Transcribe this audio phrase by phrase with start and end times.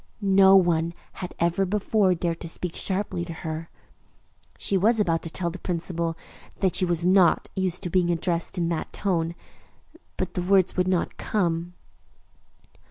[0.23, 3.69] No one had ever before dared to speak sharply to her.
[4.57, 6.17] She was about to tell the principal
[6.55, 9.35] that she was not used to being addressed in that tone,
[10.17, 11.75] but the words would not come.